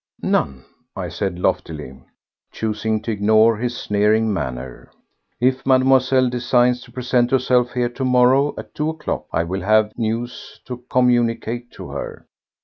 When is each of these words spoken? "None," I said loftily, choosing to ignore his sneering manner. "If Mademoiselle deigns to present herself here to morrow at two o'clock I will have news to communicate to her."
"None," 0.23 0.65
I 0.95 1.09
said 1.09 1.37
loftily, 1.37 2.01
choosing 2.51 3.03
to 3.03 3.11
ignore 3.11 3.57
his 3.57 3.77
sneering 3.77 4.33
manner. 4.33 4.89
"If 5.39 5.63
Mademoiselle 5.63 6.27
deigns 6.27 6.81
to 6.81 6.91
present 6.91 7.29
herself 7.29 7.73
here 7.73 7.89
to 7.89 8.03
morrow 8.05 8.55
at 8.57 8.73
two 8.73 8.89
o'clock 8.89 9.27
I 9.31 9.43
will 9.43 9.61
have 9.61 9.95
news 9.99 10.59
to 10.65 10.77
communicate 10.89 11.69
to 11.73 11.89
her." 11.89 12.25